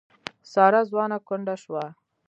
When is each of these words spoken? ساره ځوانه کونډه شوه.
ساره 0.51 0.81
ځوانه 0.89 1.17
کونډه 1.27 1.55
شوه. 1.63 1.83